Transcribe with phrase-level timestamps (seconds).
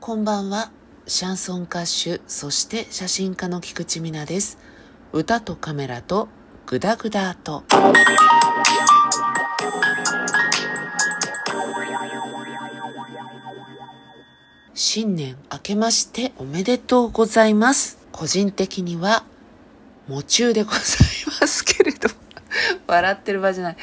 [0.00, 0.70] こんばんは。
[1.06, 4.56] シャンソン歌手、そして写真家の菊池美奈です。
[5.12, 6.28] 歌とカメラと
[6.64, 7.64] グダグダと。
[14.72, 17.98] 新年明けましておめでとうございます。
[18.10, 19.24] 個人的には、
[20.08, 20.80] 夢中でござい
[21.42, 22.08] ますけれど、
[22.86, 23.76] 笑ってる場じゃない。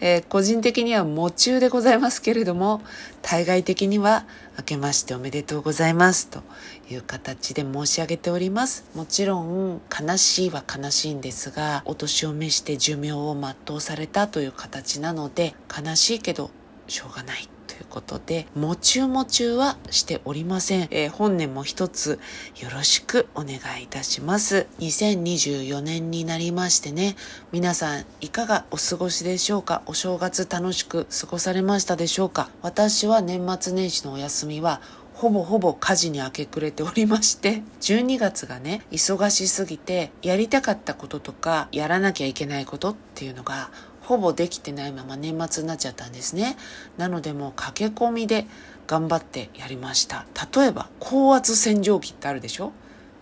[0.00, 2.82] えー個人的には夢中でございますけれども、
[3.22, 4.26] 対外的には
[4.58, 6.42] 明けましておめでとうございますと
[6.90, 8.84] いう形で申し上げております。
[8.94, 16.50] もちろん悲しいは悲しいんですが、お年を召して寿命を全うされたという形なので、悲しいけど
[16.88, 17.59] しょうがない。
[17.80, 20.88] ということで、夢中夢中はしておりません。
[20.90, 22.20] えー本年も一つ
[22.60, 24.66] よろしくお願いいたします。
[24.80, 27.16] 2024年になりましてね、
[27.52, 29.80] 皆さんいかがお過ごしでしょうか？
[29.86, 32.50] お正月楽しく過ごされましたでしょうか？
[32.60, 34.82] 私は年末年始のお休みは
[35.14, 43.70] ほぼほぼ家事に明け暮れておりまして、12月がね、忙しすぎて、やりたかったこととか、やらなきゃいけないことっていうのが、
[44.10, 46.56] ほぼできてないまま年末になっちゃったんですね。
[46.98, 48.44] なのでもう駆け込みで
[48.88, 50.26] 頑張ってやりました。
[50.52, 52.72] 例えば、高圧洗浄機ってあるでしょ？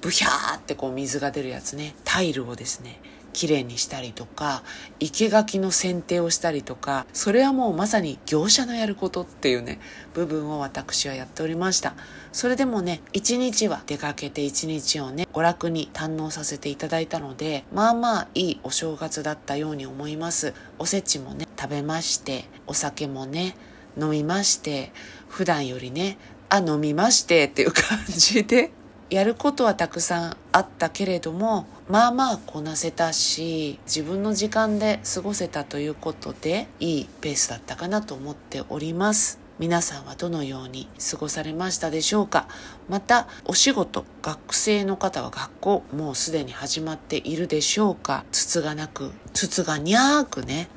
[0.00, 1.96] ブヒャーってこう水が出るやつね。
[2.04, 3.00] タイルをですね、
[3.36, 4.62] 綺麗にしたりとか、
[4.98, 9.78] 生垣の剪定をしたりとか、それはもうまさに業者のやることっていうね、
[10.14, 11.94] 部分を私はやっておりました。
[12.32, 20.54] それでもね、一日は出かけて一日をね、娯楽に堪能させていただいたので、まあまあいいお正月だったように思います。
[20.78, 23.54] おせちもね、食べまして、お酒もね、
[24.00, 24.92] 飲みまして、
[25.28, 26.16] 普段よりね、
[26.48, 28.72] あ、飲みましてっていう感じで、
[29.10, 39.38] やることはたくさんあったけれどもまあまあこなせたし自分の時間で過ごせたということでいいペースだったかなと思っております。
[39.60, 42.48] 皆さんはどのように過ごされましたでしょうか？
[42.88, 48.24] またお仕事学生の方は学校もうすでに始まっているでしょうか？
[48.32, 50.68] 筒がなく筒がにゃーくね、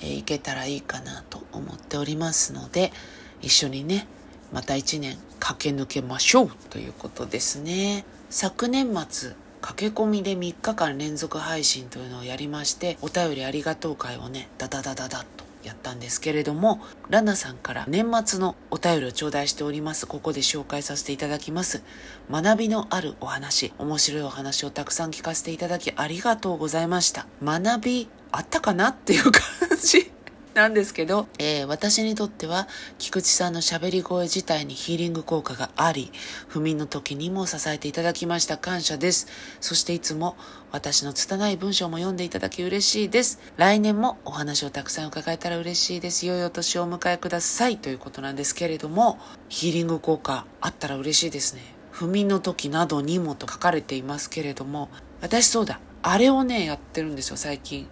[0.00, 2.92] えーいけたらいいかなと思っておりますので
[3.40, 4.08] 一緒にね
[4.52, 8.04] また一年駆け抜けましょうということですね。
[8.28, 9.32] 昨年末
[9.66, 20.06] 駆け込みで3日間連続配信というのをやりましてお便りありがとう会をねダダダダダッとやったんですけれどもラナさんから年末のお便りを頂戴しております。
[20.06, 21.82] ここで紹介させていただきます。
[22.30, 27.26] 学びのあるお話面白いお話をたくさん聞かせていただきありがとうございました。
[27.42, 28.90] 学びあったかな？
[28.90, 29.42] っていう感
[29.82, 30.12] じ。
[30.56, 32.66] なんですけど、えー私にとっては
[32.98, 36.10] 菊池さんの喋り声自体にヒーリング効果があり、
[36.48, 39.26] 不眠の時にも支えていただきました感謝です。
[39.60, 40.34] そしていつも
[40.72, 43.38] 私の拙い文章も読んでいただき嬉しいです。
[43.58, 46.26] 来年もお話をたくさん伺えたら嬉しいです。
[46.26, 49.18] 良いお年をお迎えくださいということなんですけれども、
[49.50, 51.60] ヒーリング効果あったら嬉しいですね。
[51.90, 54.88] 不眠の時などにもと書かれていますけれども、
[55.20, 57.88] 私そうだ、あれをね、やってるんですよ、最近。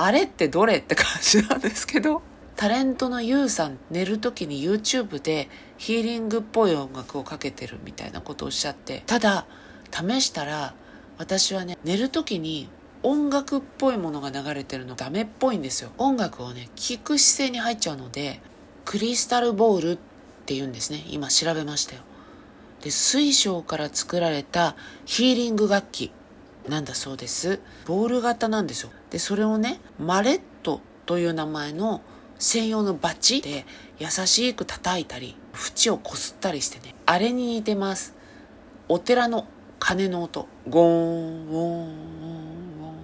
[0.00, 2.22] あれってどれって感じなんですけど、
[2.54, 9.44] タレントのユウさん、寝る時に YouTube でヒーリングっぽい音楽をかけてるみたいなことをおっしゃって、ただ、
[9.90, 10.72] 試したら、
[11.18, 12.68] 私はね、寝る時に
[13.02, 15.90] 音楽っぽいものが流れてるのダメっぽいんですよ。
[15.98, 18.40] 音楽をね、聞く姿勢に入っちゃうので、
[18.84, 19.98] クリスタルボールっ
[20.46, 21.04] て言うんですね。
[21.10, 22.02] 今調べましたよ。
[22.84, 24.76] で、水晶から作られた
[25.06, 26.12] ヒーリング楽器
[26.68, 27.60] なんだそうです。
[27.86, 28.90] ボール型なんですよ。
[29.10, 32.02] で、それをね、マレットという名前の
[32.38, 33.66] 専用のバチで
[33.98, 38.14] 優しく叩いたり、縁をこすったりしてね、あれに似てます。
[38.88, 39.46] お寺の
[39.78, 42.98] 鐘の音、ゴーン、ウォン、ウォン、ウォン、ウォン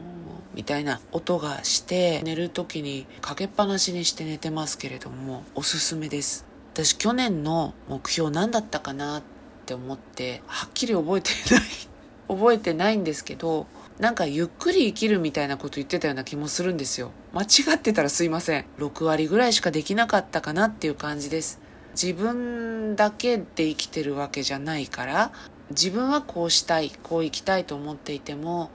[0.55, 6.47] みたいな音がして、寝る時にかけっぱなしにして寝てますけれども、おすすめです。
[6.75, 9.23] 私去年の目標何だったかなっ
[9.67, 11.94] て思って、はっきり覚えていない。
[12.29, 13.67] 覚えてないんですけど、
[13.99, 17.12] なんかゆっくり生きるみたいなこと言ってたような気もするんですよ。
[17.33, 18.65] 間違ってたらすいません。
[18.79, 21.61] 6割ぐらいしかできなかったかなっていう感じです。
[22.01, 25.33] 自分だけで生きてるわけじゃないから、
[25.71, 28.71] 自分はこうしたい、こう生きたいと思っていても、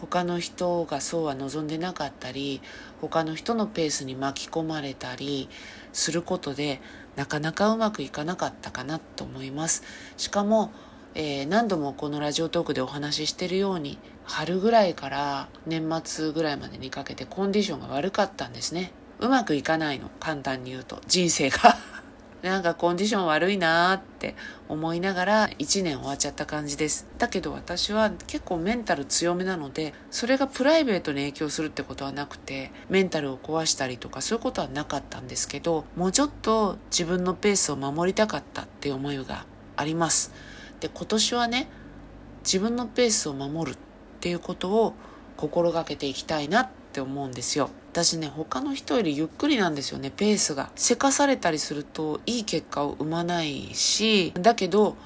[0.00, 2.60] 他の人がそうは望んでなかったり、
[3.00, 5.48] 他の人のペースに巻き込まれたり
[5.92, 6.80] することで、
[7.16, 9.82] なかなかうまくいかなかったかなと思います。
[10.16, 10.72] しかも、
[11.14, 18.92] えー何度もこのラジオトークでお話ししてるように春ぐらいから年末ぐらいまでにかけてコンディションが悪かったんですね。
[19.20, 20.10] うまくいかないの。
[20.18, 21.00] 簡単に言うと。
[21.06, 21.76] 人生が。
[22.42, 24.34] なんかコンディション悪いなーって
[24.68, 27.06] 思いながら1年終わっちゃった感じです。
[27.16, 39.46] だけど私は結構メンタル強めなのでそれがプライベートに影響するってことはなくてメンタルを壊したりとかそういうことはなかったんですけどもうちょっと自分のペースを守りたかったっていう思いが
[39.76, 40.32] あります。
[40.84, 41.66] で、今年はね、
[42.44, 43.78] 自分のペースを守るっ
[44.20, 44.92] ていうことを
[45.38, 47.70] 心がけていきたいなって思うんですよ。
[47.90, 50.70] 私ね、他の人よりゆっくりなんですよね、ペースが。
[50.76, 54.98] せかされたりするといい結果を生まないし、だけど、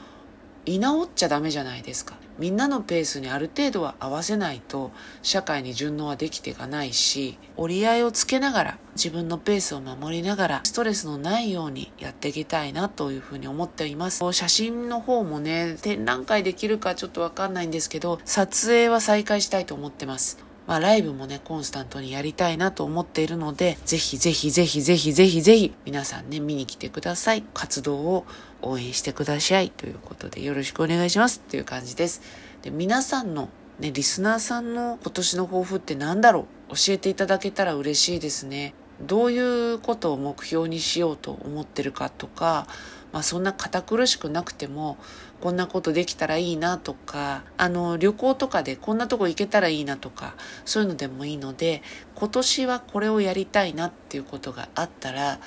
[0.66, 2.16] 居直っちゃダメじゃないですか。
[2.38, 4.92] みんなのペースにある程度は合わせないと
[5.22, 14.24] 社会に順応はできていかないし折り合いをつけながら自分のペースを守りながらストレスのないようにやっていきたいなというふうに思っています。
[14.32, 20.47] 写真の方もね展覧会できるかちょっとわかんないんですけど撮影は再開したいと思ってます。
[20.68, 27.42] まあライブもね、コンスタントにやりたいなと思っているので、ぜひぜひぜひぜひぜひぜひ皆さんね、見に来てください。
[27.54, 28.26] 活動を
[28.60, 29.70] 応援してください。
[29.70, 32.20] ということでよろしくお願いしますっていう感じです。
[32.60, 33.48] で、皆さんの
[33.80, 36.74] ね、リスナーさんの今年の抱負って何だろう？
[36.74, 38.74] 教えていただけたら嬉しいですね。
[39.00, 42.66] どういうことを目標にしようと思ってるかとか、
[43.12, 44.96] まあそんな堅苦しくなくても、
[45.40, 50.34] こんなことできたらいいなとか、あの、旅行とかでこんなとこ行けたらいいなとか、
[50.64, 51.82] そういうのでもいいので、
[52.14, 55.38] 今年はこれをやりたいなっていうことがあったら、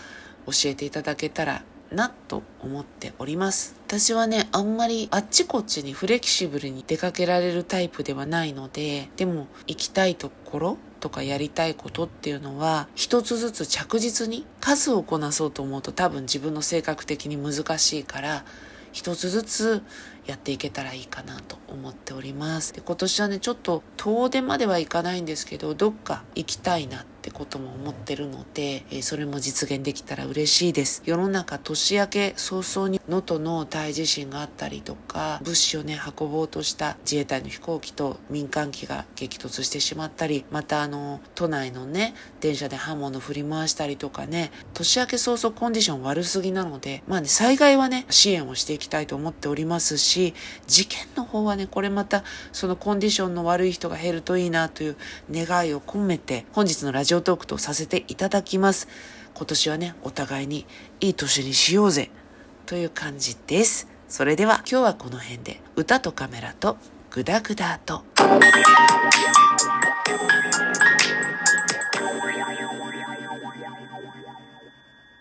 [0.45, 3.75] 教えていただけたらなと思っております。
[3.87, 18.45] 私はね、あんまりあっちこっちにフレキシブルに出かけられるタイプではないので、でも行きたいところとかやりたいことっていうのは一つずつ着実に数をこなそうと思うと多分自分の性格的に難しいから
[18.93, 19.83] 一つずつ
[20.25, 22.73] やっていけたらいいかなと思っております。
[22.73, 31.03] で今年はね、ちょっと遠出まではいかないんですけど、どっか行きたいなってことも思ってるので、え、それも実現できたら嬉しいです。
[31.05, 50.33] 世の中年明け早々に能登の大地震があったりとか、物資をね、運ぼうとした自衛隊の飛行機と民間機が激突してしまったり、またあの、都内のね、電車で刃物振り回したりとかね、年明け早々コンディション悪すぎなので、まあね、災害はね、支援をしていきたいと思っておりますしし、
[50.67, 54.97] 事件の方はね、これまたそのコンディションの悪い人が減るといいなという
[55.31, 58.87] 願いを込めて、本日のラジオトークとさせていただきます。
[59.33, 60.65] 今年はね、お互いに
[60.99, 62.11] いい年にしようぜ
[62.65, 63.87] という感じです。
[64.07, 66.77] それでは今日はこの辺で歌とカメラと
[67.09, 68.03] グダグダと。